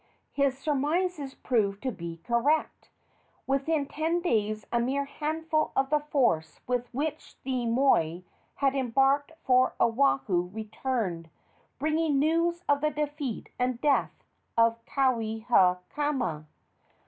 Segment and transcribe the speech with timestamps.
[0.31, 2.89] His surmises proved to be correct.
[3.45, 8.21] Within ten days a mere handful of the force with which the moi
[8.55, 11.29] had embarked for Oahu returned,
[11.77, 14.23] bringing news of the defeat and death
[14.57, 16.45] of Kauhiakama.